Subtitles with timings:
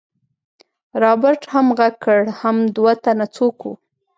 [1.01, 3.73] رابرټ هم غږ کړ حم دوه تنه څوک وو.